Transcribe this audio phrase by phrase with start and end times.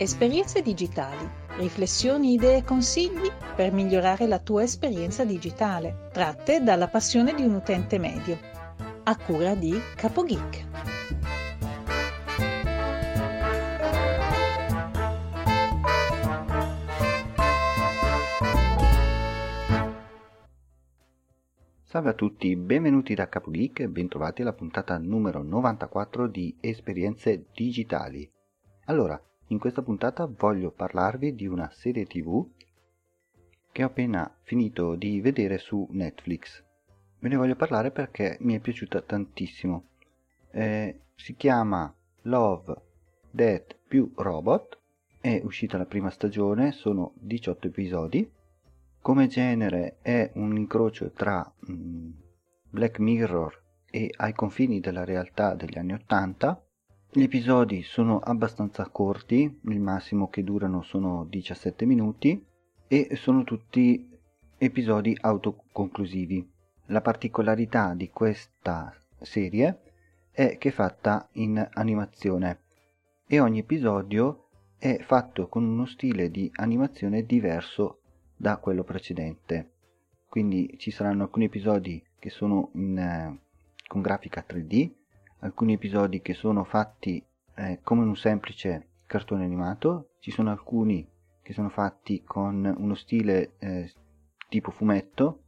[0.00, 7.34] Esperienze digitali, riflessioni, idee e consigli per migliorare la tua esperienza digitale, tratte dalla passione
[7.34, 8.38] di un utente medio.
[9.02, 10.66] A cura di CapoGeek.
[21.82, 28.30] Salve a tutti, benvenuti da CapoGeek e bentrovati alla puntata numero 94 di Esperienze Digitali.
[28.84, 32.46] Allora, in questa puntata voglio parlarvi di una serie tv
[33.70, 36.64] che ho appena finito di vedere su Netflix.
[37.20, 39.88] Ve ne voglio parlare perché mi è piaciuta tantissimo.
[40.50, 42.74] Eh, si chiama Love,
[43.30, 44.78] Death più Robot,
[45.20, 48.36] è uscita la prima stagione, sono 18 episodi
[49.08, 52.10] come genere è un incrocio tra mm,
[52.68, 56.62] Black Mirror e ai confini della realtà degli anni 80.
[57.10, 62.44] Gli episodi sono abbastanza corti, il massimo che durano sono 17 minuti
[62.86, 64.10] e sono tutti
[64.58, 66.46] episodi autoconclusivi.
[66.88, 69.80] La particolarità di questa serie
[70.30, 72.60] è che è fatta in animazione
[73.26, 78.00] e ogni episodio è fatto con uno stile di animazione diverso
[78.36, 79.70] da quello precedente.
[80.28, 83.40] Quindi ci saranno alcuni episodi che sono in, eh,
[83.86, 84.90] con grafica 3D,
[85.40, 91.06] alcuni episodi che sono fatti eh, come un semplice cartone animato, ci sono alcuni
[91.42, 93.90] che sono fatti con uno stile eh,
[94.48, 95.42] tipo fumetto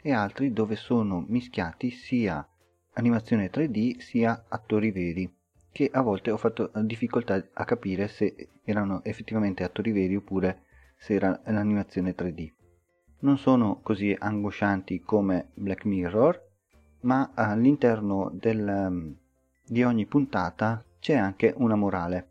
[0.00, 2.46] e altri dove sono mischiati sia
[2.94, 5.32] animazione 3D sia attori veri
[5.72, 10.64] che a volte ho fatto difficoltà a capire se erano effettivamente attori veri oppure
[10.96, 12.52] se era l'animazione 3D.
[13.20, 16.50] Non sono così angoscianti come Black Mirror,
[17.00, 19.16] ma all'interno del,
[19.72, 22.28] di ogni puntata c'è anche una morale,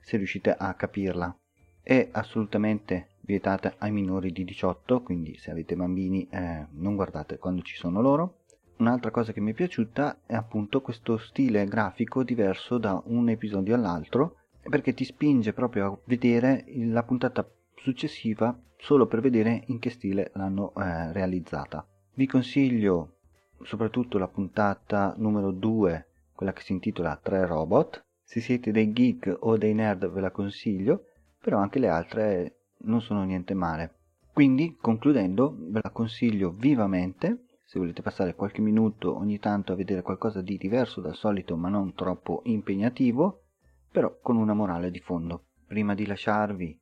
[0.00, 1.36] se riuscite a capirla.
[1.82, 7.62] È assolutamente vietata ai minori di 18, quindi se avete bambini eh, non guardate quando
[7.62, 8.42] ci sono loro.
[8.76, 13.74] Un'altra cosa che mi è piaciuta è appunto questo stile grafico diverso da un episodio
[13.74, 17.44] all'altro, perché ti spinge proprio a vedere la puntata
[17.74, 21.84] successiva solo per vedere in che stile l'hanno eh, realizzata.
[22.14, 23.16] Vi consiglio
[23.64, 28.04] soprattutto la puntata numero 2, quella che si intitola 3 robot.
[28.22, 31.06] Se siete dei geek o dei nerd ve la consiglio,
[31.40, 33.94] però anche le altre non sono niente male.
[34.32, 37.46] Quindi, concludendo, ve la consiglio vivamente.
[37.64, 41.68] Se volete passare qualche minuto ogni tanto a vedere qualcosa di diverso dal solito ma
[41.68, 43.44] non troppo impegnativo,
[43.90, 45.44] però con una morale di fondo.
[45.66, 46.78] Prima di lasciarvi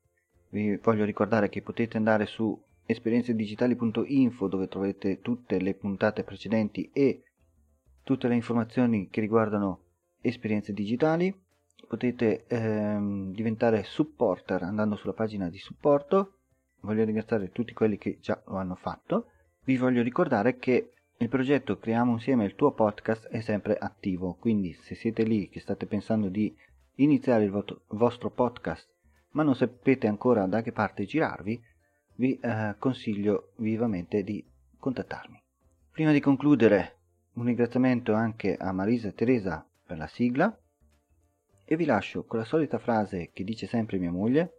[0.50, 7.22] vi voglio ricordare che potete andare su esperienzedigitali.info dove trovate tutte le puntate precedenti e
[8.02, 9.80] tutte le informazioni che riguardano
[10.20, 11.34] esperienze digitali.
[11.86, 16.38] Potete ehm, diventare supporter andando sulla pagina di supporto.
[16.80, 19.26] Voglio ringraziare tutti quelli che già lo hanno fatto.
[19.64, 24.72] Vi voglio ricordare che il progetto Creiamo insieme il tuo podcast è sempre attivo, quindi
[24.72, 26.52] se siete lì che state pensando di
[26.96, 28.92] iniziare il vostro podcast
[29.32, 31.60] ma non sapete ancora da che parte girarvi,
[32.16, 34.44] vi eh, consiglio vivamente di
[34.78, 35.40] contattarmi.
[35.90, 37.00] Prima di concludere,
[37.34, 40.56] un ringraziamento anche a Marisa e Teresa per la sigla
[41.64, 44.58] e vi lascio con la solita frase che dice sempre mia moglie,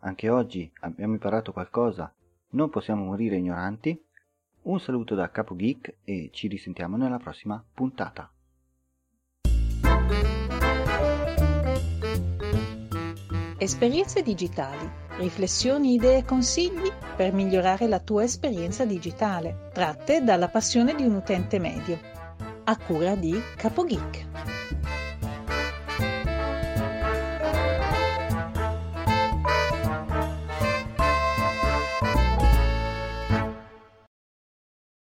[0.00, 2.12] anche oggi abbiamo imparato qualcosa,
[2.50, 3.98] non possiamo morire ignoranti.
[4.62, 8.30] Un saluto da Capo Geek e ci risentiamo nella prossima puntata.
[13.58, 16.90] Esperienze digitali, riflessioni, idee e consigli
[17.22, 21.96] per migliorare la tua esperienza digitale, tratte dalla passione di un utente medio.
[22.64, 24.31] A cura di CapoGeek.